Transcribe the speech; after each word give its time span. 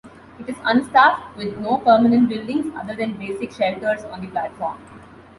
It 0.39 0.49
is 0.49 0.55
unstaffed, 0.63 1.35
with 1.35 1.59
no 1.59 1.77
permanent 1.77 2.27
buildings 2.27 2.73
other 2.75 2.95
than 2.95 3.19
basic 3.19 3.51
shelters 3.51 4.03
on 4.05 4.21
the 4.21 4.31
platform. 4.31 4.79